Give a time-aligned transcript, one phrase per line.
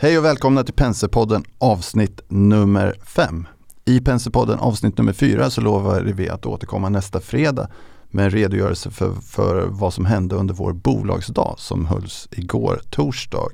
[0.00, 3.46] Hej och välkomna till Penserpodden avsnitt nummer 5.
[3.84, 7.68] I Penserpodden avsnitt nummer 4 så lovar vi att återkomma nästa fredag
[8.10, 13.48] med en redogörelse för, för vad som hände under vår bolagsdag som hölls igår torsdag.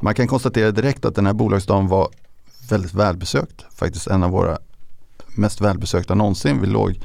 [0.00, 2.08] Man kan konstatera direkt att den här bolagsdagen var
[2.70, 3.64] väldigt välbesökt.
[3.74, 4.58] Faktiskt en av våra
[5.36, 6.60] mest välbesökta någonsin.
[6.60, 7.00] Vi låg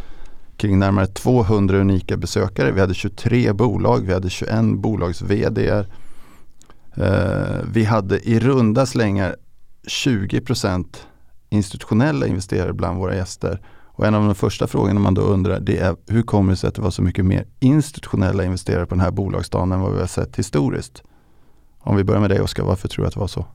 [0.58, 2.72] kring närmare 200 unika besökare.
[2.72, 5.86] Vi hade 23 bolag, vi hade 21 bolags vd
[6.98, 9.36] Eh, vi hade i runda slängar
[9.88, 10.86] 20%
[11.50, 13.62] institutionella investerare bland våra gäster.
[13.86, 16.68] Och en av de första frågorna man då undrar det är hur kommer det sig
[16.68, 20.00] att det var så mycket mer institutionella investerare på den här bolagsdagen än vad vi
[20.00, 21.04] har sett historiskt?
[21.80, 23.46] Om vi börjar med dig Oskar, varför tror du att det var så?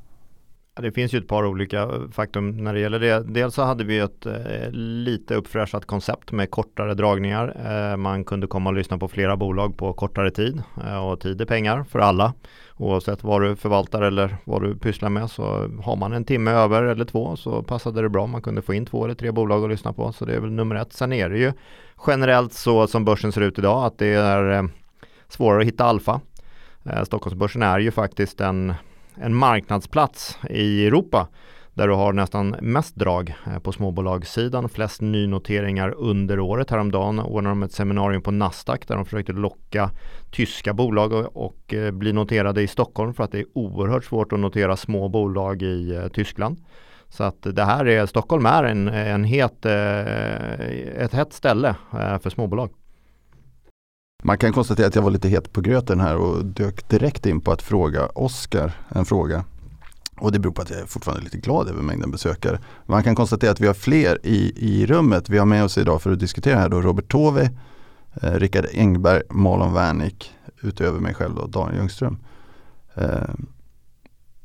[0.81, 3.23] Det finns ju ett par olika faktum när det gäller det.
[3.23, 7.57] Dels så hade vi ett eh, lite uppfräschat koncept med kortare dragningar.
[7.67, 11.41] Eh, man kunde komma och lyssna på flera bolag på kortare tid eh, och tid
[11.41, 12.35] är pengar för alla.
[12.77, 15.45] Oavsett vad du förvaltar eller vad du pysslar med så
[15.85, 18.27] har man en timme över eller två så passade det bra.
[18.27, 20.51] Man kunde få in två eller tre bolag att lyssna på så det är väl
[20.53, 20.92] nummer ett.
[20.92, 21.53] Sen är det ju
[22.07, 24.62] generellt så som börsen ser ut idag att det är eh,
[25.29, 26.20] svårare att hitta alfa.
[26.84, 28.75] Eh, Stockholmsbörsen är ju faktiskt en
[29.14, 31.28] en marknadsplats i Europa
[31.74, 36.70] där du har nästan mest drag eh, på småbolagssidan, flest nynoteringar under året.
[36.70, 39.90] Häromdagen ordnade de ett seminarium på Nasdaq där de försökte locka
[40.30, 44.40] tyska bolag och eh, bli noterade i Stockholm för att det är oerhört svårt att
[44.40, 46.58] notera små bolag i eh, Tyskland.
[47.08, 52.70] Så att det här är, Stockholm är en, en het, ett hett ställe för småbolag.
[54.25, 57.41] Man kan konstatera att jag var lite het på gröten här och dök direkt in
[57.41, 59.45] på att fråga Oskar en fråga.
[60.17, 62.59] Och det beror på att jag är fortfarande lite glad över mängden besökare.
[62.87, 65.29] Man kan konstatera att vi har fler i, i rummet.
[65.29, 67.51] Vi har med oss idag för att diskutera här då Robert Tove,
[68.23, 72.19] eh, Rickard Engberg, Malon Wernick, utöver mig själv då, Daniel Ljungström.
[72.95, 73.34] Eh,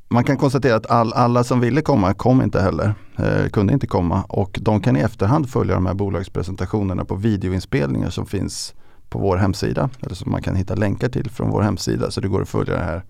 [0.09, 3.87] man kan konstatera att all, alla som ville komma kom inte heller, eh, kunde inte
[3.87, 8.73] komma och de kan i efterhand följa de här bolagspresentationerna på videoinspelningar som finns
[9.09, 9.89] på vår hemsida.
[10.01, 12.11] Eller som man kan hitta länkar till från vår hemsida.
[12.11, 13.03] Så det går att följa det här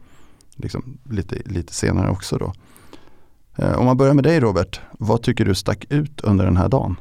[0.56, 2.38] liksom lite, lite senare också.
[2.38, 2.54] Då.
[3.58, 4.82] Eh, om man börjar med dig Robert.
[4.92, 6.96] Vad tycker du stack ut under den här dagen?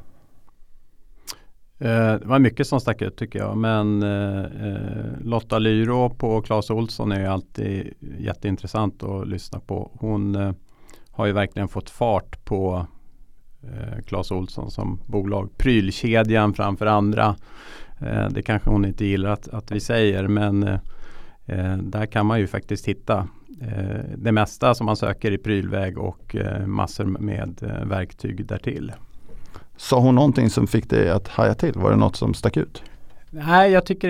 [1.79, 3.57] Eh, det var mycket som stack ut tycker jag.
[3.57, 9.91] Men eh, eh Lotta Lyro på Clas Olsson är alltid jätteintressant att lyssna på.
[10.01, 10.53] Hon eh,
[11.11, 12.87] har ju verkligen fått fart på
[13.73, 15.51] eh, Clas Olsson som bolag.
[15.59, 17.37] Prylkedjan framför andra.
[18.01, 20.79] Eh, det kanske hon inte gillar att, att vi säger men eh,
[21.47, 23.29] eh, där kan man ju faktiskt hitta
[24.17, 28.93] det mesta som man söker i prylväg och massor med verktyg därtill.
[29.77, 31.73] Sa hon någonting som fick dig att haja till?
[31.75, 32.83] Var det något som stack ut?
[33.31, 34.09] Nej, jag tycker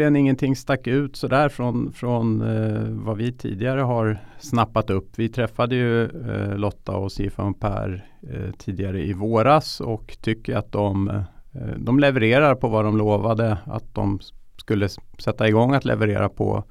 [0.00, 5.08] egentligen ingenting stack ut sådär från, från eh, vad vi tidigare har snappat upp.
[5.16, 10.72] Vi träffade ju eh, Lotta och Sifan Per eh, tidigare i våras och tycker att
[10.72, 14.20] de Eh, de levererar på vad de lovade att de
[14.56, 14.88] skulle
[15.18, 16.64] sätta igång att leverera på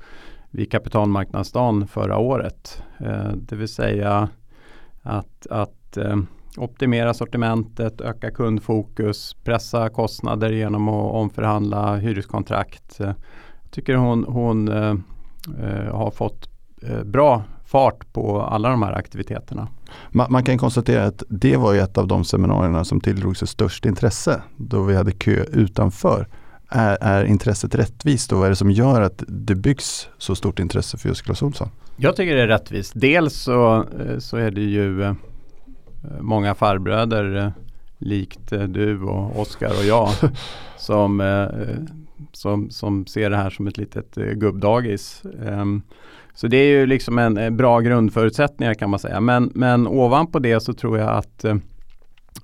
[0.50, 2.84] vid kapitalmarknadsdagen förra året.
[3.00, 4.30] Eh, det vill säga
[5.02, 6.18] att, att eh,
[6.58, 13.00] optimera sortimentet, öka kundfokus, pressa kostnader genom att omförhandla hyreskontrakt.
[13.00, 13.16] Jag
[13.72, 14.68] tycker hon, hon
[15.92, 16.50] har fått
[17.04, 19.68] bra fart på alla de här aktiviteterna.
[20.10, 23.86] Man, man, kan konstatera att det var ett av de seminarierna som tilldrog sig störst
[23.86, 26.28] intresse då vi hade kö utanför.
[26.70, 30.60] Är, är intresset rättvist och vad är det som gör att det byggs så stort
[30.60, 31.70] intresse för just Clas Ohlson?
[31.98, 32.92] Jag tycker det är rättvist.
[32.96, 35.14] Dels så, eh, så är det ju eh,
[36.20, 37.52] många farbröder eh,
[37.98, 40.10] likt du och Oskar och jag
[40.78, 41.22] som,
[42.32, 45.24] som, som ser det här som ett litet gubbdagis.
[45.46, 45.82] Ehm,
[46.34, 49.22] så det är ju liksom en bra grundförutsättning kan man säga.
[49.22, 51.56] Men, men ovanpå det så tror jag att eh,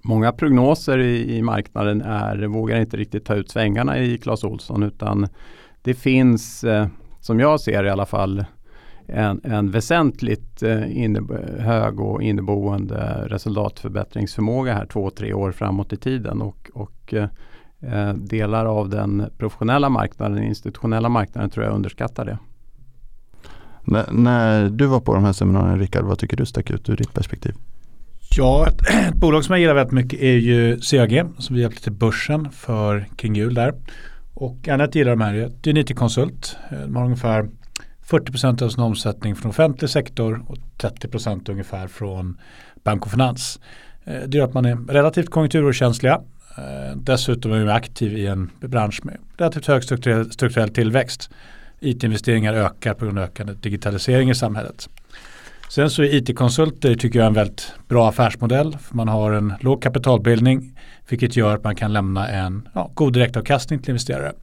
[0.01, 4.83] många prognoser i, i, marknaden är, vågar inte riktigt ta ut svängarna i Clas Olsson
[4.83, 5.27] utan
[5.81, 6.87] det finns, eh,
[7.19, 8.45] som jag ser i alla fall,
[9.07, 11.21] en, en väsentligt eh, inne,
[11.59, 16.41] hög och inneboende resultatförbättringsförmåga här två, tre år framåt i tiden.
[16.41, 22.37] Och, och eh, delar av den professionella marknaden, institutionella marknaden tror jag underskattar det.
[23.87, 26.95] N när du var på de här seminarierna Rickard, vad tycker du stack ut ur
[26.95, 27.53] ditt perspektiv?
[28.37, 31.83] Ja, ett, ett, bolag som jag gillar väldigt mycket är ju CAG som vi hjälpte
[31.83, 33.73] till börsen för kring jul där.
[34.33, 36.57] Och annat gillar de här är det är en IT-konsult.
[36.85, 37.49] De har ungefär
[38.09, 42.37] 40 av sin omsättning från offentlig sektor och 30% ungefär från
[42.83, 43.59] bank och finans.
[44.05, 46.21] Eh, det gör att man är relativt konjunkturokänsliga.
[46.57, 51.29] Eh, dessutom är man aktiv i en bransch med relativt hög strukturell, strukturell tillväxt.
[51.79, 54.89] IT-investeringar ökar på grund av ökande digitalisering i samhället.
[55.69, 58.77] Sen så är IT-konsulter tycker jag är en väldigt bra affärsmodell.
[58.77, 63.13] För man har en låg kapitalbildning vilket gör att man kan lämna en ja, god
[63.13, 64.33] direktavkastning till investerare.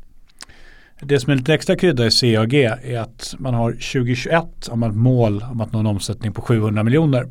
[1.01, 4.91] Det som är lite extra krydda i CAG är att man har 2021 om man
[4.91, 7.27] ett mål om att nå en omsättning på 700 miljoner.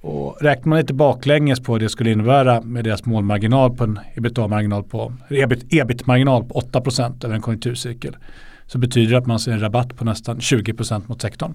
[0.00, 4.00] Och räknar man lite baklänges på vad det skulle innebära med deras målmarginal på en
[4.14, 5.12] ebitda-marginal på
[5.70, 8.16] ebit-marginal på 8% över en konjunkturcykel
[8.66, 11.54] så betyder det att man ser en rabatt på nästan 20% mot sektorn.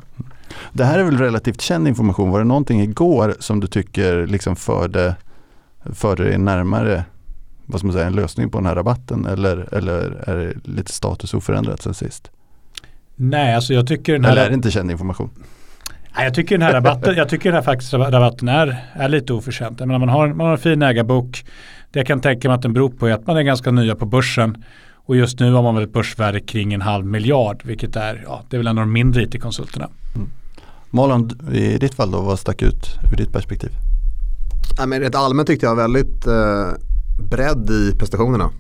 [0.74, 2.30] Det här är väl relativt känd information.
[2.30, 5.16] Var det någonting igår som du tycker liksom förde,
[5.94, 7.04] förde dig närmare
[7.70, 10.92] vad ska man säga, en lösning på den här rabatten eller, eller är det lite
[10.92, 12.32] status oförändrat sen sist?
[13.16, 14.32] Nej, alltså jag tycker den här...
[14.32, 15.30] Eller är det inte känd information?
[16.16, 19.34] Nej, jag tycker den här rabatten, jag tycker den här faktiskt rabatten är, är lite
[19.34, 19.80] oförtjänt.
[19.80, 21.46] man, har, man har en fin ägarbok.
[21.92, 23.96] Det jag kan tänka mig att den beror på är att man är ganska nya
[23.96, 24.64] på börsen.
[24.96, 28.44] Och just nu har man väl ett börsvärde kring en halv miljard, vilket är, ja,
[28.50, 29.90] det är väl en av de mindre IT-konsulterna.
[30.16, 30.30] Mm.
[30.90, 33.70] Malon, i ditt fall då, vad stack ut ur ditt perspektiv?
[34.78, 36.68] Ja, men rent allmänt tyckte jag väldigt eh,
[37.20, 38.52] bredd i prestationerna.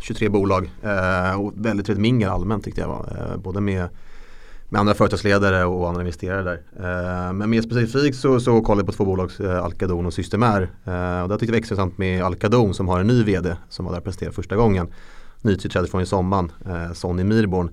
[0.00, 3.16] 23 bolag eh, och väldigt, trevligt mingel allmänt tyckte jag var.
[3.18, 3.88] Eh, både med,
[4.68, 6.62] med andra företagsledare och andra investerare där.
[6.76, 10.62] Eh, men mer specifikt så, så kollade jag på två bolag, eh, Alcadon och Systemair.
[10.84, 13.56] Eh, och där tyckte jag var extra intressant med Alcadon som har en ny vd
[13.68, 14.92] som var där och presenterade första gången.
[15.42, 17.70] Nytillträdd från i sommaren, eh, Sonny Mirborn.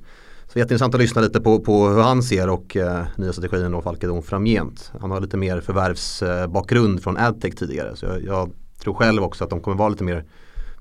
[0.54, 3.88] Så jätteintressant att lyssna lite på, på hur han ser och eh, nya strategin och
[3.88, 4.92] Alcadon framgent.
[5.01, 7.95] Han har lite mer förvärvsbakgrund från Adtech tidigare.
[7.95, 8.51] Så jag, jag,
[8.81, 10.25] tror själv också att de kommer vara lite mer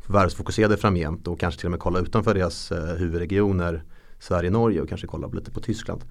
[0.00, 3.82] förvärvsfokuserade framgent och kanske till och med kolla utanför deras eh, huvudregioner
[4.18, 6.04] Sverige, Norge och kanske kolla lite på Tyskland.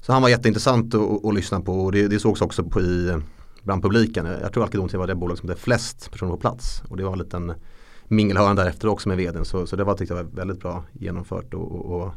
[0.00, 3.16] Så han var jätteintressant att, att lyssna på och det, det sågs också på i,
[3.62, 4.26] bland publiken.
[4.26, 7.12] Jag tror Alkedon var det bolag som hade flest personer på plats och det var
[7.12, 7.52] en liten
[8.08, 9.44] mingelhörn därefter också med vdn.
[9.44, 12.12] Så, så det var, tyckte jag var väldigt bra genomfört och, och, och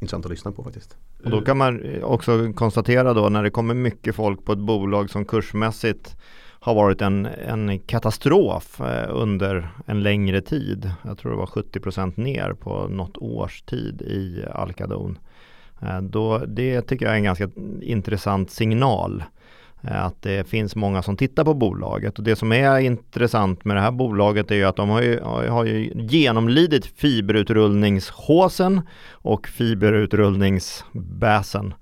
[0.00, 0.96] intressant att lyssna på faktiskt.
[1.24, 5.10] Och då kan man också konstatera då när det kommer mycket folk på ett bolag
[5.10, 6.16] som kursmässigt
[6.60, 10.90] har varit en, en katastrof eh, under en längre tid.
[11.04, 15.18] Jag tror det var 70% ner på något års tid i Alcadon.
[15.82, 17.50] Eh, då, det tycker jag är en ganska
[17.82, 19.24] intressant signal
[19.82, 23.76] eh, att det finns många som tittar på bolaget och det som är intressant med
[23.76, 31.74] det här bolaget är ju att de har ju, har ju genomlidit fiberutrullningshåsen och fiberutrullningsbäsen.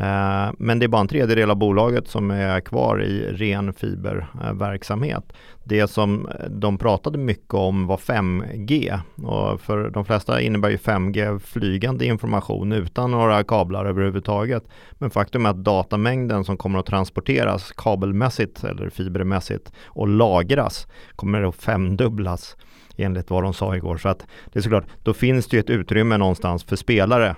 [0.00, 5.32] Eh, men det är bara en tredjedel av bolaget som är kvar i ren fiberverksamhet.
[5.64, 10.76] Det som eh, de pratade mycket om var 5G och för de flesta innebär ju
[10.76, 14.64] 5G flygande information utan några kablar överhuvudtaget.
[14.92, 20.86] Men faktum är att datamängden som kommer att transporteras kabelmässigt eller fibermässigt och lagras
[21.16, 22.56] kommer att femdubblas
[22.96, 23.96] enligt vad de sa igår.
[23.96, 27.36] Så att det är såklart, då finns det ju ett utrymme någonstans för spelare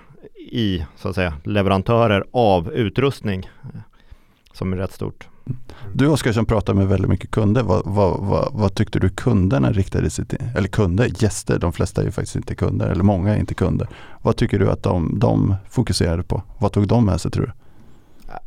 [0.51, 3.49] i så att säga leverantörer av utrustning
[4.53, 5.27] som är rätt stort.
[5.93, 9.71] Du Oskar som pratar med väldigt mycket kunder, vad, vad, vad, vad, tyckte du kunderna
[9.71, 10.39] riktade sig till?
[10.55, 13.87] Eller kunder, gäster, de flesta är ju faktiskt inte kunder, eller många är inte kunder.
[14.21, 16.43] Vad tycker du att de, de fokuserade på?
[16.59, 17.51] Vad tog de med sig tror du?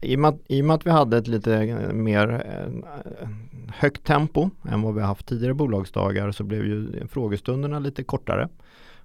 [0.09, 1.59] I och, med, I och med att vi hade ett lite
[1.93, 3.29] mer eh,
[3.69, 8.49] högt tempo än vad vi haft tidigare bolagsdagar så blev ju frågestunderna lite kortare.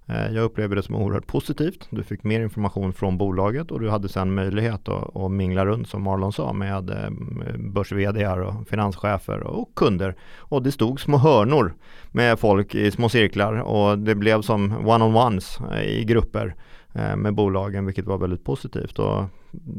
[0.05, 1.87] Eh, jag upplever det som oerhört positivt.
[1.89, 5.89] Du fick mer information från bolaget och du hade sedan möjlighet att, att mingla runt
[5.89, 7.09] som Marlon sa med eh,
[7.57, 10.15] börs och finanschefer och kunder.
[10.37, 11.73] Och det stod små hörnor
[12.11, 16.55] med folk i små cirklar och det blev som one-on-ones eh, i grupper
[17.15, 18.99] med bolagen vilket var väldigt positivt.
[18.99, 19.23] Och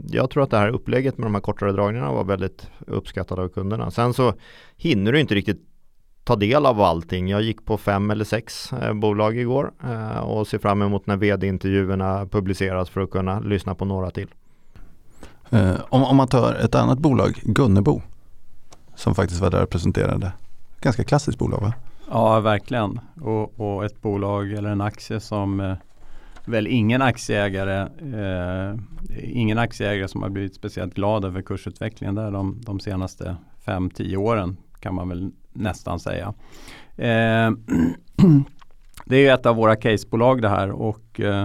[0.09, 3.49] jag tror att det här upplägget med de här kortare dragningarna var väldigt uppskattat av
[3.49, 3.91] kunderna.
[3.91, 4.35] Sen så
[4.77, 5.72] hinner du inte riktigt
[6.25, 7.29] ta del av allting.
[7.29, 11.17] Jag gick på fem eller sex eh, bolag igår eh, och ser fram emot när
[11.17, 14.29] vd-intervjuerna publiceras för att kunna lyssna på några till.
[15.51, 18.03] Eh, om, om man tar ett annat bolag, Gunnebo,
[18.95, 20.33] som faktiskt var där och presenterade.
[20.81, 21.73] Ganska klassiskt bolag va?
[22.11, 23.01] Ja, verkligen.
[23.21, 25.77] Och, och ett bolag eller en aktie som eh,
[26.45, 27.81] väl ingen aktieägare,
[28.15, 28.79] eh,
[29.19, 34.57] ingen aktieägare som har blivit speciellt glad över kursutvecklingen där de, de senaste 5-10 åren
[34.81, 36.35] kan man väl nästan säga.
[36.97, 37.51] Eh,
[39.05, 41.43] det är ett av våra casebolag det här och eh,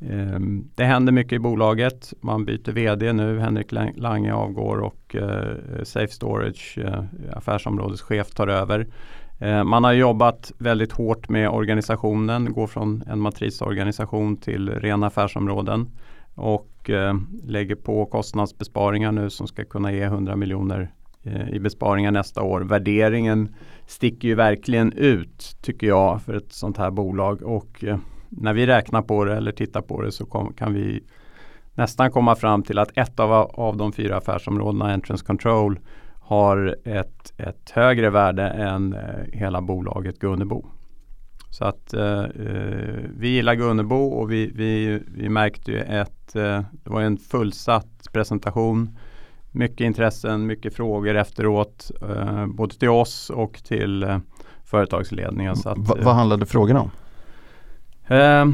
[0.00, 0.40] eh,
[0.74, 2.12] det händer mycket i bolaget.
[2.20, 3.38] Man byter vd nu.
[3.38, 8.86] Henrik Lange avgår och eh, Safe Storage eh, affärsområdeschef tar över.
[9.38, 15.90] Eh, man har jobbat väldigt hårt med organisationen, går från en matrisorganisation till rena affärsområden
[16.34, 16.90] och
[17.44, 20.90] lägger på kostnadsbesparingar nu som ska kunna ge 100 miljoner
[21.22, 22.60] Eh, i besparingar nästa år.
[22.60, 23.54] Värderingen
[23.86, 27.98] sticker ju verkligen ut tycker jag för ett sånt här bolag och eh,
[28.28, 31.04] när vi räknar på det eller tittar på det så kom, kan vi
[31.74, 35.78] nästan komma fram till att ett av, av de fyra affärsområdena, Entrance Control,
[36.20, 39.00] har ett, ett högre värde än eh,
[39.32, 40.66] hela bolaget Gunnebo.
[41.50, 46.62] Så att eh, eh, vi gillar Gunnebo och vi, vi, vi märkte ju ett, eh,
[46.84, 48.98] det var en fullsatt presentation.
[49.58, 54.18] Mycket intressen, mycket frågor efteråt, eh, både till oss och till eh,
[54.64, 55.56] företagsledningen.
[55.56, 56.90] Så att, Va, vad handlade frågorna om?
[58.16, 58.46] Eh,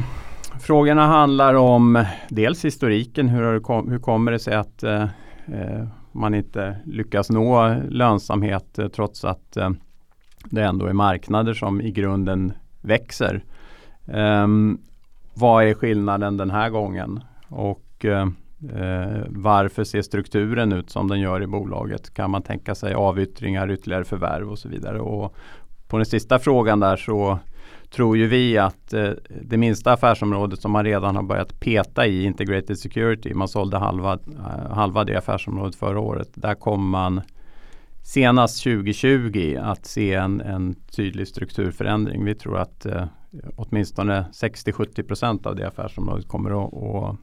[0.61, 5.07] frågorna handlar om dels historiken, hur, kom, hur kommer det sig att eh,
[6.13, 9.71] man inte lyckas nå lönsamhet eh, trots att eh,
[10.45, 13.45] det ändå är marknader som i grunden växer.
[14.05, 14.81] Um,
[15.35, 17.21] vad är skillnaden den här gången?
[17.49, 18.07] Och
[18.71, 22.15] Eh, varför ser strukturen ut som den gör i bolaget?
[22.15, 25.01] Kan man tänka sig avyttringar, ytterligare förvärv och så vidare?
[25.01, 25.35] Och
[25.89, 27.39] på den sista frågan där så
[27.91, 29.11] tror ju vi att eh,
[29.43, 34.13] det minsta affärsområdet som man redan har börjat peta i, Integrated Security, man sålde halva,
[34.13, 36.29] eh, halva det affärsområdet förra året.
[36.35, 37.21] Där kommer man
[38.03, 42.25] senast 2020 att se en, en tydlig strukturförändring.
[42.25, 43.05] Vi tror att eh,
[43.57, 47.19] åtminstone 60-70% av det affärsområdet kommer att, att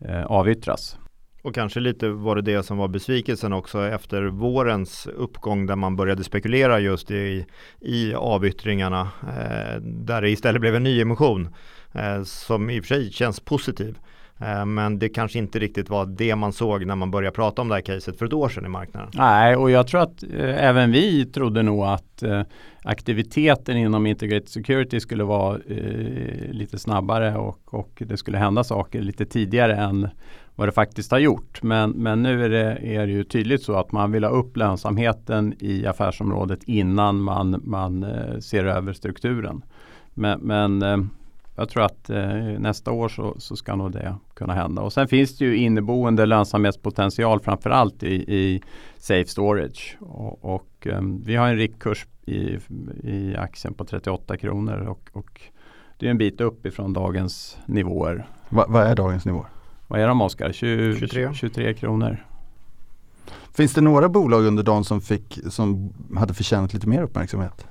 [0.00, 0.98] eh, avyttras.
[1.42, 5.96] Och kanske lite var det det som var besvikelsen också efter vårens uppgång där man
[5.96, 7.46] började spekulera just i,
[7.80, 9.10] i avyttringarna.
[9.22, 11.54] Eh, där det istället blev en nyemission
[11.92, 13.98] eh, som i och för sig känns positiv.
[14.40, 17.68] Eh, men det kanske inte riktigt var det man såg när man började prata om
[17.68, 19.10] det här caset för ett år sedan i marknaden.
[19.14, 22.42] Nej, och jag tror att eh, även vi trodde nog att eh,
[22.82, 29.02] aktiviteten inom Integrated Security skulle vara eh, lite snabbare och, och det skulle hända saker
[29.02, 30.08] lite tidigare än
[30.54, 31.62] vad det faktiskt har gjort.
[31.62, 34.56] Men, men nu är det, är det ju tydligt så att man vill ha upp
[34.56, 39.62] lönsamheten i affärsområdet innan man, man eh, ser över strukturen.
[40.14, 40.96] Men, men eh,
[41.56, 44.82] jag tror att eh, nästa år så, så, ska nog det kunna hända.
[44.82, 48.62] Och sen finns det ju inneboende lönsamhetspotential framförallt i, i
[48.98, 49.96] Safe Storage.
[50.00, 52.58] Och, och eh, vi har en riktkurs i,
[53.02, 55.40] i aktien på 38 kronor och, och
[55.98, 58.26] det är en bit upp ifrån dagens nivåer.
[58.48, 59.46] Va, vad är dagens nivåer?
[59.88, 60.52] Vad är de Oskar?
[60.52, 61.34] 23.
[61.34, 62.24] 23 kronor.
[63.52, 67.66] Finns det några bolag under dagen som, fick, som hade förtjänat lite mer uppmärksamhet?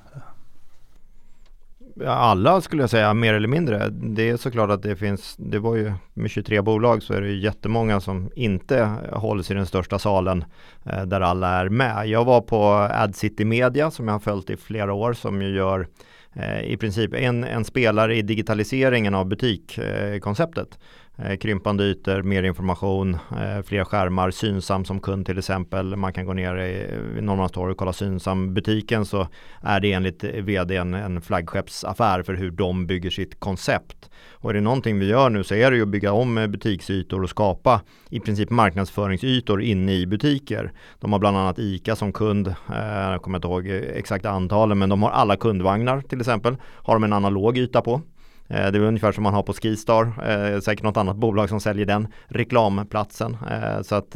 [2.03, 3.89] Alla skulle jag säga mer eller mindre.
[3.89, 7.31] Det är såklart att det finns, det var ju med 23 bolag så är det
[7.31, 10.45] jättemånga som inte hålls i den största salen
[10.85, 12.07] eh, där alla är med.
[12.07, 15.87] Jag var på AdCity Media som jag har följt i flera år som ju gör
[16.33, 20.67] eh, i princip en, en spelare i digitaliseringen av butikkonceptet.
[20.71, 20.79] Eh,
[21.17, 25.95] Eh, krympande ytor, mer information, eh, fler skärmar, Synsam som kund till exempel.
[25.95, 26.87] Man kan gå ner i,
[27.21, 29.27] Norrmalmstorg och kolla Synsam-butiken så
[29.61, 34.09] är det enligt vd en, en flaggskeppsaffär för hur de bygger sitt koncept.
[34.31, 36.47] Och är det någonting vi gör nu så är det ju att bygga om eh,
[36.47, 40.71] butiksytor och skapa i princip marknadsföringsytor inne i butiker.
[40.99, 42.55] De har bland annat ICA som kund,
[43.11, 46.55] jag kommer inte ihåg exakt antalen men de har alla kundvagnar till exempel.
[46.61, 48.01] Har de en analog yta på
[48.47, 51.59] Eh, det är ungefär som man har på Skistar, eh, säkert något annat bolag som
[51.59, 53.37] säljer den reklamplatsen.
[53.51, 54.15] Eh, så att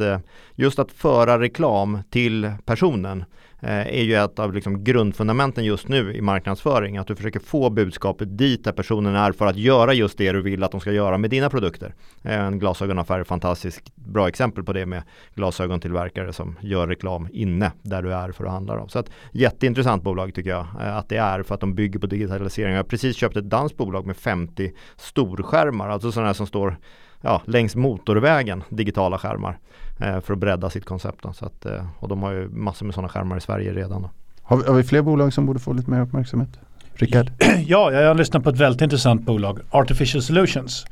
[0.54, 3.24] just att föra reklam till personen
[3.62, 6.96] Eh, är ju ett av liksom grundfundamenten just nu i marknadsföring.
[6.96, 10.42] Att du försöker få budskapet dit där personen är för att göra just det du
[10.42, 11.94] vill att de ska göra med dina produkter.
[12.22, 15.02] Eh, en glasögonaffär är ett fantastiskt bra exempel på det med
[15.34, 18.76] glasögontillverkare som gör reklam inne där du är för att handla.
[18.76, 18.88] Då.
[18.88, 22.06] Så att jätteintressant bolag tycker jag eh, att det är för att de bygger på
[22.06, 22.72] digitalisering.
[22.72, 26.76] Jag har precis köpt ett danskt bolag med 50 storskärmar, alltså sådana här som står
[27.20, 29.58] ja, längs motorvägen, digitala skärmar
[30.00, 31.26] eh, för att bredda sitt koncept.
[31.34, 34.02] Så att, eh, och de har ju massor med sådana skärmar i Sverige redan.
[34.02, 34.10] Då.
[34.42, 36.48] Har, vi, har vi fler bolag som borde få lite mer uppmärksamhet?
[36.94, 37.30] Rickard?
[37.66, 40.86] Ja, jag har lyssnat på ett väldigt intressant bolag, Artificial Solutions.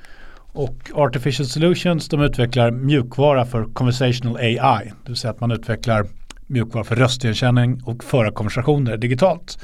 [0.53, 4.93] Och Artificial Solutions de utvecklar mjukvara för conversational AI.
[5.03, 6.07] Det vill säga att man utvecklar
[6.47, 9.59] mjukvara för röstigenkänning och föra konversationer digitalt.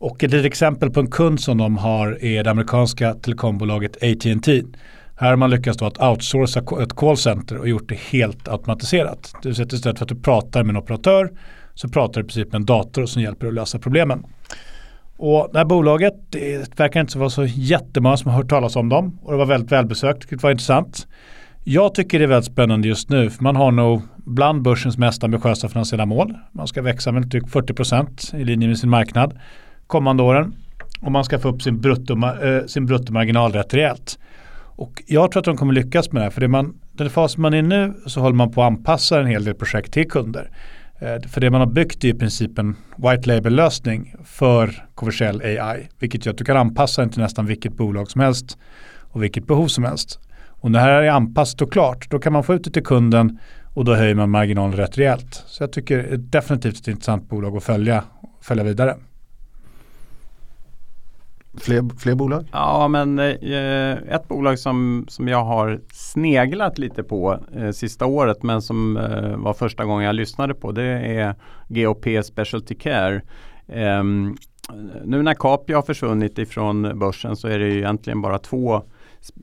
[0.00, 4.62] Och ett exempel på en kund som de har är det amerikanska telekombolaget AT&T.
[5.20, 9.34] Här har man lyckats då att outsourca ett callcenter och gjort det helt automatiserat.
[9.42, 11.30] Det vill säga att istället för att du pratar med en operatör
[11.74, 14.26] så pratar du i princip med en dator som hjälper dig att lösa problemen.
[15.16, 18.88] Och det här bolaget, det verkar inte vara så jättemånga som har hört talas om
[18.88, 21.06] dem och det var väldigt välbesökt, vilket var intressant.
[21.64, 25.24] Jag tycker det är väldigt spännande just nu, för man har nog bland börsens mest
[25.24, 26.34] ambitiösa finansiella mål.
[26.52, 29.38] Man ska växa med typ drygt 40% i linje med sin marknad
[29.86, 30.54] kommande åren
[31.00, 34.18] och man ska få upp sin, brutto, äh, sin bruttomarginal rätt rejält.
[34.78, 37.36] Och jag tror att de kommer lyckas med det här, för det man, den fas
[37.36, 40.50] man är nu så håller man på att anpassa en hel del projekt till kunder.
[40.98, 45.88] Eh, för det man har byggt är i princip en white label-lösning för kommersiell AI,
[45.98, 48.58] vilket gör att du kan anpassa den till nästan vilket bolag som helst
[49.02, 50.20] och vilket behov som helst.
[50.46, 52.84] Och när det här är anpassat och klart, då kan man få ut det till
[52.84, 53.38] kunden
[53.74, 55.44] och då höjer man marginalen rätt rejält.
[55.46, 58.04] Så jag tycker det är definitivt ett intressant bolag att följa,
[58.40, 58.96] följa vidare.
[61.54, 62.48] Fler, fler bolag?
[62.52, 68.42] Ja, men eh, ett bolag som, som jag har sneglat lite på eh, sista året
[68.42, 71.34] men som eh, var första gången jag lyssnade på det är
[71.68, 73.22] GOP Specialty Care.
[73.68, 74.36] Ehm,
[75.04, 78.82] nu när Capio har försvunnit ifrån börsen så är det egentligen bara två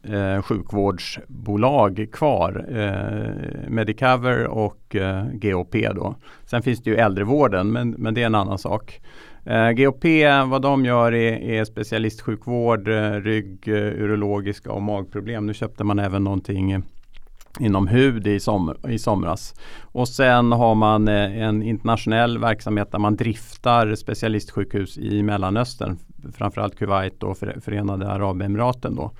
[0.04, 2.66] eh, sjukvårdsbolag kvar.
[2.70, 6.16] Eh, Medicover och eh, GOP då.
[6.46, 9.02] Sen finns det ju äldrevården men, men det är en annan sak.
[9.46, 10.04] Eh, GOP,
[10.48, 15.46] vad de gör är, är specialistsjukvård, eh, rygg, eh, urologiska och magproblem.
[15.46, 16.84] Nu köpte man även någonting
[17.60, 19.54] inom hud i, som, i somras.
[19.82, 25.98] Och sen har man eh, en internationell verksamhet där man driftar specialistsjukhus i Mellanöstern.
[26.34, 28.96] Framförallt Kuwait och Förenade Arabemiraten.
[28.96, 29.12] Då.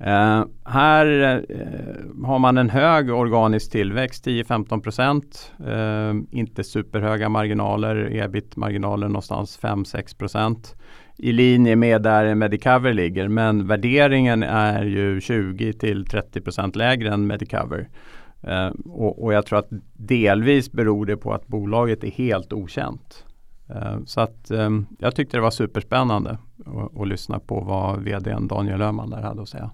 [0.00, 5.52] Eh, här eh, har man en hög organisk tillväxt, 10-15 procent.
[5.66, 10.76] Eh, inte superhöga marginaler, ebit-marginaler någonstans 5-6 procent.
[11.16, 17.88] I linje med där Medicover ligger, men värderingen är ju 20-30 procent lägre än Medicover.
[18.42, 23.24] Eh, och, och, jag tror att delvis beror det på att bolaget är helt okänt.
[23.68, 26.38] Eh, så att eh, jag tyckte det var superspännande
[27.00, 29.70] att lyssna på vad vdn Daniel Öhman där hade att säga.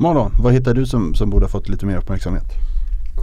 [0.00, 2.44] Marlon, vad hittar du som, som borde ha fått lite mer uppmärksamhet?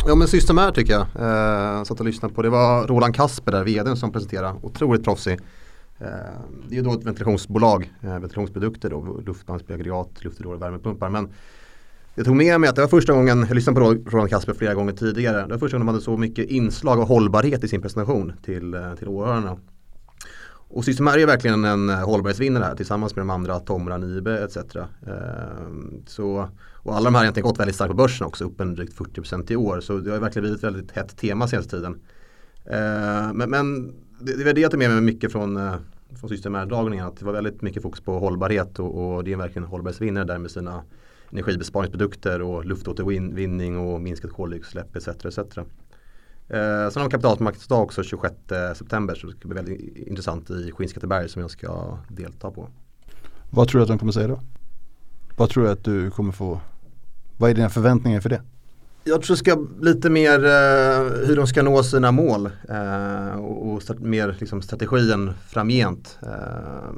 [0.07, 1.01] Ja men Systemair tycker jag.
[1.01, 2.41] Eh, satt och lyssnade på.
[2.41, 4.59] Det var Roland Kasper där, vdn som presenterade.
[4.61, 5.33] Otroligt proffsig.
[5.99, 6.07] Eh,
[6.67, 11.09] det är ju då ett ventilationsbolag, eh, ventilationsprodukter då, luftvagnsaggregat, luftridåer och värmepumpar.
[11.09, 11.29] Men
[12.15, 14.73] jag tog med mig att det var första gången, jag lyssnade på Roland Kasper flera
[14.73, 15.41] gånger tidigare.
[15.41, 18.73] Det var första gången de hade så mycket inslag av hållbarhet i sin presentation till,
[18.73, 19.57] eh, till åhörarna.
[20.69, 24.57] Och Systemair är verkligen en eh, hållbarhetsvinnare här tillsammans med de andra Tomra, Nibe etc.
[24.57, 28.61] Ehm, så, och alla de här har egentligen gått väldigt starkt på börsen också, upp
[28.61, 29.79] en drygt 40% i år.
[29.79, 31.99] Så det har verkligen blivit ett väldigt hett tema senaste tiden.
[32.65, 35.75] Ehm, men, men det, var det jag tar med mig mycket från, eh,
[36.19, 37.07] från Systemair-dragningen.
[37.07, 40.23] Att det var väldigt mycket fokus på hållbarhet och, och det är verkligen en hållbarhetsvinnare
[40.23, 40.83] där med sina
[41.31, 45.07] energibesparingsprodukter och luftåtervinning och minskat koldioxidutsläpp etc.
[45.07, 45.57] etc.
[46.49, 48.35] Eh, sen har vi kapitalmarknadsdag också 26
[48.75, 52.69] september så det ska bli väldigt intressant i Skinnskatteberg som jag ska delta på.
[53.49, 54.39] Vad tror du att de kommer säga då?
[55.37, 56.59] Vad tror du att du kommer få?
[57.37, 58.41] Vad är dina förväntningar för det?
[59.03, 63.73] Jag tror det ska lite mer eh, hur de ska nå sina mål eh, och,
[63.73, 66.19] och mer liksom, strategin framgent.
[66.21, 66.91] Eh,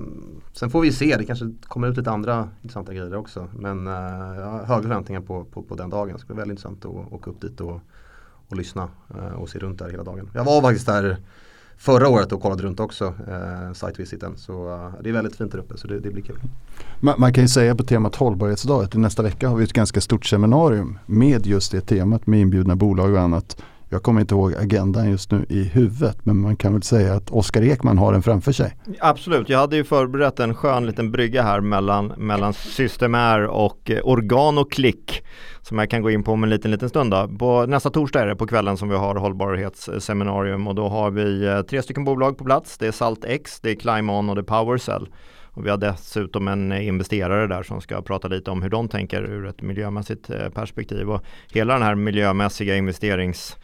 [0.53, 3.47] sen får vi se, det kanske kommer ut lite andra intressanta grejer också.
[3.53, 3.93] Men eh,
[4.39, 6.13] jag har höga förväntningar på, på, på den dagen.
[6.13, 7.81] Det ska bli väldigt intressant att åka upp dit och
[8.49, 10.29] och lyssna eh, och se runt där hela dagen.
[10.33, 11.17] Jag var faktiskt där
[11.77, 14.37] förra året och kollade runt också, eh, site-visiten.
[14.37, 16.39] Så eh, det är väldigt fint där uppe så det, det blir kul.
[16.99, 20.01] Man, man, kan ju säga på temat hållbarhetsdag att nästa vecka har vi ett ganska
[20.01, 23.61] stort seminarium med just det temat med inbjudna bolag och annat.
[23.91, 27.29] Jag kommer inte ihåg agendan just nu i huvudet men man kan väl säga att
[27.29, 28.77] Oskar Ekman har den framför sig.
[28.99, 33.99] Absolut, jag hade ju förberett en skön liten brygga här mellan, mellan Systemair och eh,
[34.03, 35.23] Organ och Klick
[35.61, 37.11] som jag kan gå in på om en liten, liten stund.
[37.11, 37.27] Då.
[37.39, 41.45] På nästa torsdag är det på kvällen som vi har hållbarhetsseminarium och då har vi
[41.45, 42.77] eh, tre stycken bolag på plats.
[42.77, 45.09] Det är SaltX, det är Climon och det är PowerCell.
[45.51, 48.87] Och vi har dessutom en eh, investerare där som ska prata lite om hur de
[48.87, 51.09] tänker ur ett miljömässigt perspektiv.
[51.09, 53.57] Och hela den här miljömässiga investerings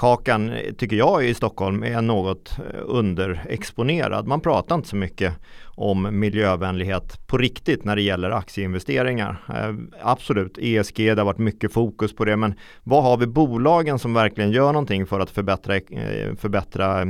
[0.00, 4.26] kakan tycker jag i Stockholm är något underexponerad.
[4.26, 5.34] Man pratar inte så mycket
[5.80, 9.36] om miljövänlighet på riktigt när det gäller aktieinvesteringar.
[9.48, 13.98] Eh, absolut, ESG, det har varit mycket fokus på det, men vad har vi bolagen
[13.98, 17.06] som verkligen gör någonting för att förbättra, eh, förbättra eh,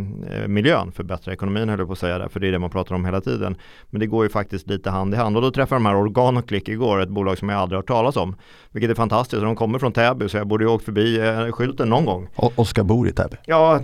[0.46, 2.94] miljön, förbättra ekonomin höll jag på att säga där, för det är det man pratar
[2.94, 3.56] om hela tiden.
[3.90, 6.68] Men det går ju faktiskt lite hand i hand och då träffade de här Organoclick
[6.68, 8.36] igår, ett bolag som jag aldrig hört talas om,
[8.72, 9.42] vilket är fantastiskt.
[9.42, 12.28] De kommer från Täby så jag borde ju åkt förbi eh, skylten någon gång.
[12.36, 13.36] Oskar bor i Täby?
[13.46, 13.80] Ja,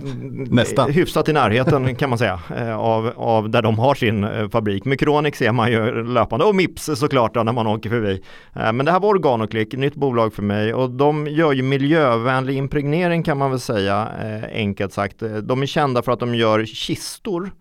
[0.49, 0.91] Nästan.
[0.91, 2.39] hyfsat i närheten kan man säga,
[2.77, 4.85] av, av där de har sin fabrik trafik.
[4.85, 8.21] Micronic ser man ju löpande och Mips såklart då, när man åker förbi.
[8.55, 12.57] Eh, men det här var Organoclick, nytt bolag för mig och de gör ju miljövänlig
[12.57, 15.23] impregnering kan man väl säga eh, enkelt sagt.
[15.43, 17.51] De är kända för att de gör kistor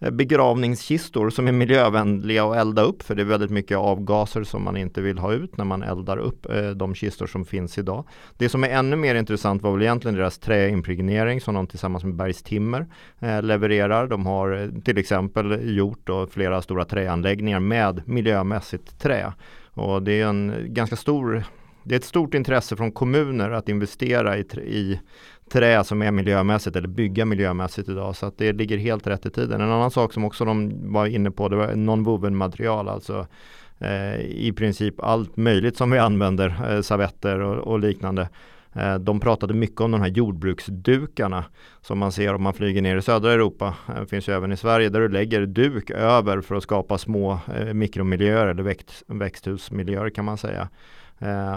[0.00, 4.64] Eh, begravningskistor som är miljövänliga att elda upp för det är väldigt mycket avgaser som
[4.64, 8.04] man inte vill ha ut när man eldar upp eh, de kistor som finns idag.
[8.36, 12.14] Det som är ännu mer intressant var väl egentligen deras träimpregnering som de tillsammans med
[12.14, 12.86] Bergstimmer
[13.18, 14.06] eh, levererar.
[14.06, 19.32] De har till exempel gjort då flera stora träanläggningar med miljömässigt trä
[19.74, 21.44] och det är en ganska stor
[21.86, 25.00] det är ett stort intresse från kommuner att investera i, i
[25.52, 29.30] trä som är miljömässigt eller bygga miljömässigt idag så att det ligger helt rätt i
[29.30, 29.60] tiden.
[29.60, 33.26] En annan sak som också de var inne på det var non-woven material alltså
[33.78, 38.28] eh, i princip allt möjligt som vi använder, eh, servetter och, och liknande.
[38.76, 41.44] Eh, de pratade mycket om de här jordbruksdukarna
[41.80, 43.74] som man ser om man flyger ner i södra Europa.
[43.86, 46.98] Det eh, finns ju även i Sverige där du lägger duk över för att skapa
[46.98, 50.68] små eh, mikromiljöer eller växt, växthusmiljöer kan man säga.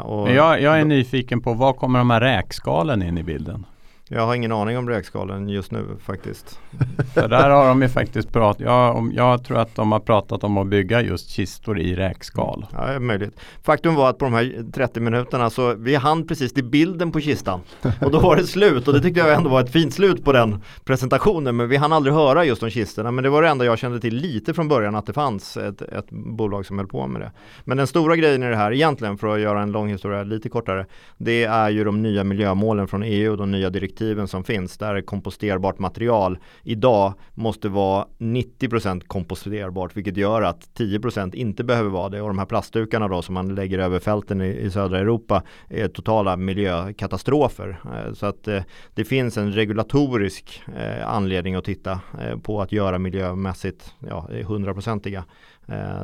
[0.04, 3.66] Och jag, jag är nyfiken på var kommer de här räkskalen in i bilden?
[4.12, 6.60] Jag har ingen aning om räkskalen just nu faktiskt.
[7.14, 10.58] För där har de ju faktiskt pratat, jag, jag tror att de har pratat om
[10.58, 12.66] att bygga just kistor i räkskal.
[12.74, 13.40] Ja, det är möjligt.
[13.64, 17.20] Faktum var att på de här 30 minuterna så vi hann precis till bilden på
[17.20, 17.62] kistan.
[18.02, 20.32] Och då var det slut och det tyckte jag ändå var ett fint slut på
[20.32, 21.56] den presentationen.
[21.56, 23.12] Men vi hann aldrig höra just om kistorna.
[23.12, 25.82] Men det var det enda jag kände till lite från början att det fanns ett,
[25.82, 27.32] ett bolag som höll på med det.
[27.64, 30.50] Men den stora grejen i det här egentligen för att göra en lång historia lite
[30.50, 30.86] kortare.
[31.18, 34.78] Det är ju de nya miljömålen från EU och de nya direktiven direktiven som finns
[34.78, 42.10] där komposterbart material idag måste vara 90% komposterbart vilket gör att 10% inte behöver vara
[42.10, 45.44] det och de här plastdukarna då som man lägger över fälten i, i södra Europa
[45.70, 47.80] är totala miljökatastrofer.
[47.86, 48.64] Eh, så att eh,
[48.96, 52.00] det finns en regulatorisk eh, anledning att titta
[52.44, 55.24] på att göra miljömässigt ja, 100-procentiga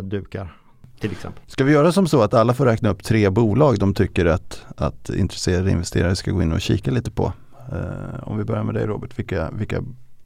[0.02, 0.56] dukar
[1.00, 1.44] till exempel.
[1.48, 4.66] Ska vi göra som så att alla får räkna upp tre bolag de tycker att,
[4.78, 7.34] att intresserade investerare ska gå in och kika lite på?
[7.72, 9.84] Eh, om vi börjar med dig Robert, vilka, vilka,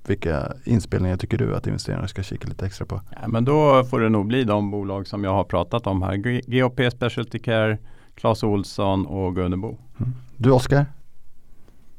[0.07, 3.01] vilka inspelningar tycker du att investerarna ska kika lite extra på?
[3.21, 6.15] Ja, men då får det nog bli de bolag som jag har pratat om här.
[6.61, 7.77] GOP Specialty Care,
[8.15, 9.67] Clas Olsson och Gunnebo.
[9.67, 10.13] Mm.
[10.37, 10.85] Du Oskar?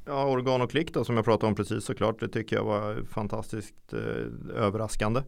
[0.07, 2.21] Ja, organ och klick då som jag pratade om precis såklart.
[2.21, 5.21] Det tycker jag var fantastiskt eh, överraskande.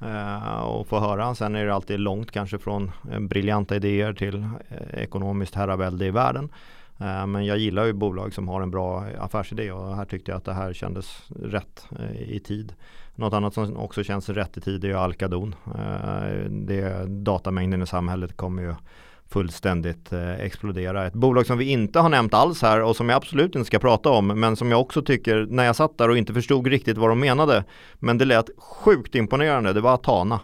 [0.00, 1.34] Eh, och få höra.
[1.34, 4.34] Sen är det alltid långt kanske från eh, briljanta idéer till
[4.68, 6.48] eh, ekonomiskt herravälde i världen.
[7.00, 10.38] Eh, men jag gillar ju bolag som har en bra affärsidé och här tyckte jag
[10.38, 12.72] att det här kändes rätt eh, i tid.
[13.14, 15.54] Något annat som också känns rätt i tid är ju Alcadon.
[15.66, 18.74] Eh, det, datamängden i samhället kommer ju
[19.30, 21.06] fullständigt explodera.
[21.06, 23.78] Ett bolag som vi inte har nämnt alls här och som jag absolut inte ska
[23.78, 26.98] prata om men som jag också tycker när jag satt där och inte förstod riktigt
[26.98, 30.40] vad de menade men det lät sjukt imponerande, det var Atana.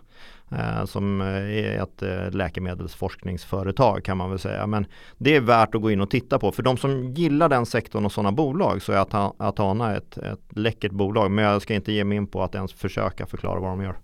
[0.58, 4.66] Eh, som eh, är ett eh, läkemedelsforskningsföretag kan man väl säga.
[4.66, 4.86] Men
[5.18, 6.52] det är värt att gå in och titta på.
[6.52, 9.06] För de som gillar den sektorn och sådana bolag så är
[9.38, 11.30] Atana ett, ett läckert bolag.
[11.30, 13.96] Men jag ska inte ge mig in på att ens försöka förklara vad de gör.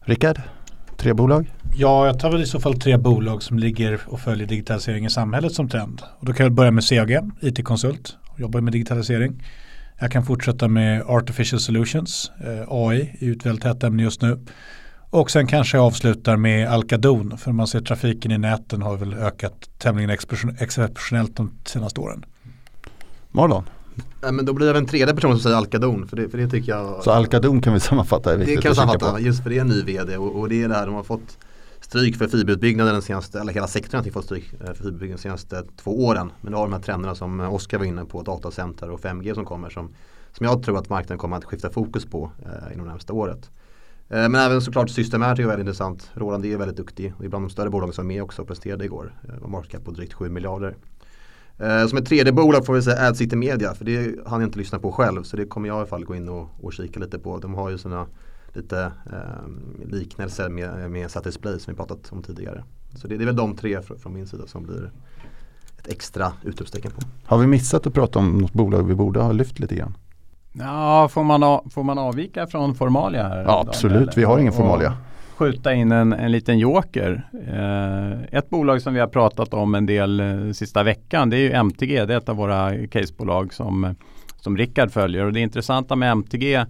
[0.00, 0.40] Rickard,
[0.96, 1.52] tre bolag?
[1.76, 5.10] Ja, jag tar väl i så fall tre bolag som ligger och följer digitalisering i
[5.10, 6.02] samhället som trend.
[6.18, 9.42] Och då kan jag börja med CAG, IT-konsult, jobbar med digitalisering.
[10.00, 12.30] Jag kan fortsätta med Artificial Solutions,
[12.68, 14.38] AI är ju ett väldigt hett ämne just nu.
[15.10, 19.14] Och sen kanske jag avslutar med Alcadon för man ser trafiken i näten har väl
[19.14, 20.10] ökat tämligen
[20.58, 22.24] exceptionellt de senaste åren.
[23.30, 23.64] Marlon?
[24.22, 26.48] Ja, men då blir det en tredje person som säger Alcadon för det, för det
[26.48, 29.56] tycker jag Så Alcadon kan vi sammanfatta är Det kan vi sammanfatta, just för det
[29.56, 31.38] är en ny vd och, och det är det här de har fått
[31.80, 35.22] stryk för fiberutbyggnaden den senaste, eller hela sektorn har fått stryk eh, för fiberutbyggnaden de
[35.22, 36.32] senaste två åren.
[36.40, 39.44] Men du har de här trenderna som Oskar var inne på, datacenter och 5G som
[39.44, 39.94] kommer som,
[40.32, 43.50] som jag tror att marknaden kommer att skifta fokus på eh, inom närmsta året.
[44.08, 46.10] Eh, men även såklart Systemair är väldigt intressant.
[46.14, 48.48] Roland är väldigt duktig Det är bland de större bolagen som är med också och
[48.48, 49.14] presterade igår.
[49.28, 50.76] Eh, var market på drygt 7 miljarder.
[51.58, 54.58] Eh, som ett tredje bolag får vi säga AdCity Media för det hann jag inte
[54.58, 57.00] lyssna på själv så det kommer jag i alla fall gå in och, och kika
[57.00, 57.38] lite på.
[57.38, 58.06] De har ju sina
[58.52, 62.64] lite eh, liknelser med, med Satisplay som vi pratat om tidigare.
[62.94, 64.90] Så det, det är väl de tre från, från min sida som blir
[65.78, 67.00] ett extra utropstecken på.
[67.24, 69.94] Har vi missat att prata om något bolag vi borde ha lyft lite grann?
[70.58, 73.44] Ja, får man, får man avvika från formalia här?
[73.44, 74.92] Ja, absolut, vi har ingen formalia.
[75.36, 77.28] Skjuta in en, en liten joker.
[77.48, 81.40] Eh, ett bolag som vi har pratat om en del eh, sista veckan det är
[81.40, 82.04] ju MTG.
[82.04, 83.94] Det är ett av våra casebolag som,
[84.36, 85.24] som Rickard följer.
[85.24, 86.64] Och det intressanta med MTG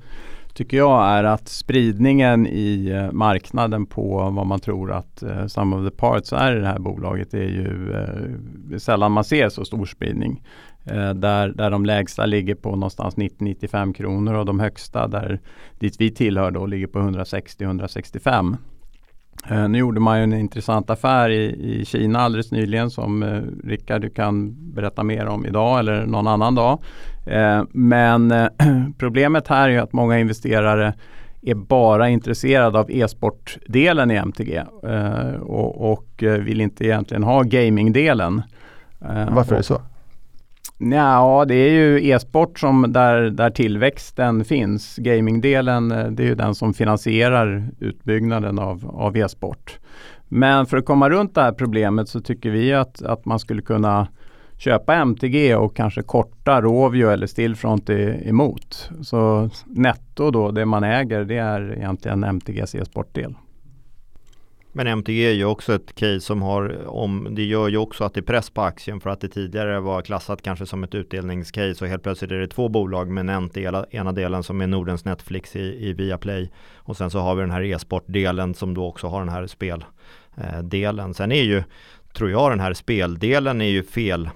[0.57, 5.77] tycker jag är att spridningen i eh, marknaden på vad man tror att eh, some
[5.77, 9.65] of the parts är i det här bolaget är ju eh, sällan man ser så
[9.65, 10.43] stor spridning.
[10.87, 15.41] Eh, där, där de lägsta ligger på någonstans 90-95 kronor och de högsta där
[15.79, 18.57] dit vi tillhör då ligger på 160-165.
[19.51, 23.43] Eh, nu gjorde man ju en intressant affär i, i Kina alldeles nyligen som eh,
[23.65, 26.79] Rickard du kan berätta mer om idag eller någon annan dag.
[27.27, 28.49] Eh, men eh,
[28.99, 30.95] problemet här är att många investerare
[31.43, 38.43] är bara intresserade av e-sportdelen i MTG eh, och, och, vill inte egentligen ha gamingdelen.
[39.29, 39.81] Varför är det så?
[40.79, 44.97] Ja, det är ju e-sport som där, där tillväxten finns.
[44.97, 49.79] Gamingdelen, eh, det är ju den som finansierar utbyggnaden av, av e-sport.
[50.29, 53.63] Men för att komma runt det här problemet så tycker vi att, att man skulle
[53.63, 54.09] kunna
[54.59, 58.91] köpa MTG och kanske korta Rovio eller Stillfront emot.
[59.03, 63.35] Så netto då, det man äger, det är egentligen MTGs e-sportdel.
[64.77, 68.15] Men MTG är ju också ett case som har, om, det gör ju också att
[68.15, 71.85] det är press på aktien för att det tidigare var klassat kanske som ett utdelningscase
[71.85, 75.05] och helt plötsligt är det två bolag med en del, ena delen som är Nordens
[75.05, 79.07] Netflix i, i Viaplay och sen så har vi den här e-sportdelen som då också
[79.07, 81.11] har den här speldelen.
[81.11, 81.63] Eh, sen är ju,
[82.13, 84.31] tror jag den här speldelen är ju fel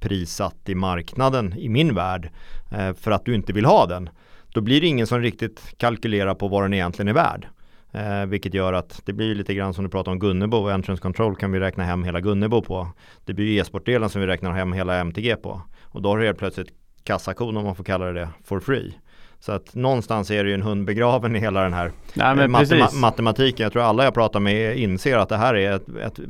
[0.00, 2.30] prissatt i marknaden i min värld
[2.72, 4.08] eh, för att du inte vill ha den.
[4.48, 7.48] Då blir det ingen som riktigt kalkylerar på vad den egentligen är värd.
[7.96, 11.02] Eh, vilket gör att det blir lite grann som du pratar om Gunnebo och Entrance
[11.02, 12.88] Control kan vi räkna hem hela Gunnebo på.
[13.24, 15.62] Det blir e-sportdelen som vi räknar hem hela MTG på.
[15.82, 16.68] Och då har du helt plötsligt
[17.04, 18.94] kassakon om man får kalla det det for free.
[19.40, 22.48] Så att någonstans är det ju en hund begraven i hela den här Nej, eh,
[22.48, 23.64] matema matematiken.
[23.64, 26.20] Jag tror alla jag pratar med inser att det här är ett, ett,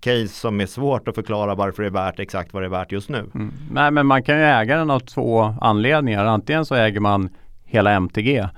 [0.00, 2.92] case som är svårt att förklara varför det är värt exakt vad det är värt
[2.92, 3.30] just nu.
[3.34, 3.52] Mm.
[3.70, 6.24] Nej men man kan ju äga den av två anledningar.
[6.24, 7.28] Antingen så äger man
[7.64, 8.48] hela MTG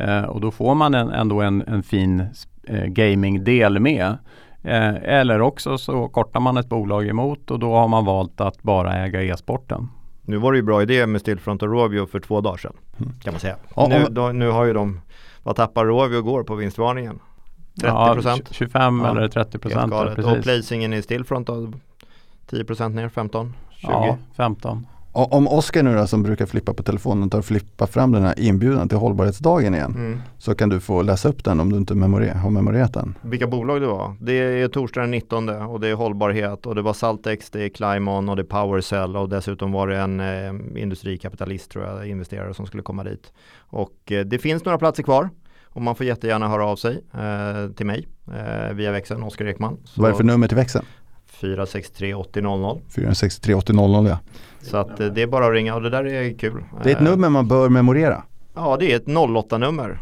[0.00, 2.26] eh, och då får man en, ändå en, en fin
[2.64, 4.18] eh, gamingdel med.
[4.62, 8.62] Eh, eller också så kortar man ett bolag emot och då har man valt att
[8.62, 9.88] bara äga e-sporten.
[10.22, 12.76] Nu var det ju bra idé med Stillfront och Rovio för två dagar sedan.
[13.00, 13.12] Mm.
[13.20, 13.56] Kan man säga.
[13.76, 15.00] Ja, nu, då, nu har ju de,
[15.42, 17.18] vad tappar Rovio går på vinstvarningen?
[17.80, 18.42] 30 procent?
[18.48, 19.92] Ja, 25 ja, eller 30 procent.
[20.18, 21.72] Och placingen i Stillfront då?
[22.50, 23.54] 10 procent ner, 15?
[23.70, 23.90] 20?
[23.90, 24.86] Ja, 15.
[25.12, 28.34] Om Oskar nu då som brukar flippa på telefonen tar och flippar fram den här
[28.38, 30.20] inbjudan till hållbarhetsdagen igen mm.
[30.38, 33.14] så kan du få läsa upp den om du inte memorer har memorerat den.
[33.22, 34.14] Vilka bolag det var?
[34.20, 37.68] Det är torsdag den 19 och det är hållbarhet och det var Saltex, det är
[37.68, 42.54] Climon och det är Powercell och dessutom var det en eh, industrikapitalist tror jag, investerare
[42.54, 43.32] som skulle komma dit.
[43.58, 45.28] Och eh, det finns några platser kvar
[45.78, 49.76] och man får jättegärna höra av sig eh, till mig eh, via växeln, Oskar Ekman.
[49.84, 50.84] Så Vad är det för nummer till växeln?
[51.40, 52.80] 463 80 00.
[52.88, 54.18] 463 80 00 ja.
[54.60, 56.64] Så att eh, det är bara att ringa och det där är kul.
[56.82, 58.22] Det är ett nummer man bör memorera.
[58.54, 59.98] Ja det är ett 08-nummer.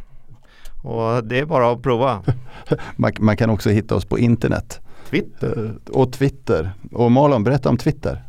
[0.82, 2.22] Och det är bara att prova.
[2.96, 4.80] man, man, kan också hitta oss på internet.
[5.10, 5.64] Twitter.
[5.64, 6.70] Eh, och Twitter.
[6.92, 8.22] Och Malon, berätta om Twitter.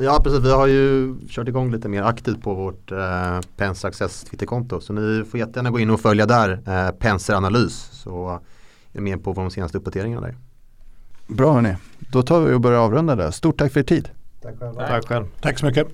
[0.00, 4.24] Ja precis, vi har ju kört igång lite mer aktivt på vårt eh, Penser Access
[4.24, 4.80] Twitterkonto.
[4.80, 7.88] Så ni får jättegärna gå in och följa där, eh, Penser Analys.
[7.92, 8.40] Så
[8.92, 10.36] är med på de senaste uppdateringarna där.
[11.36, 13.30] Bra hörni, då tar vi och börjar avrunda där.
[13.30, 14.08] Stort tack för er tid.
[14.42, 14.74] Tack själv.
[14.74, 15.26] Tack, själv.
[15.40, 15.86] tack så mycket.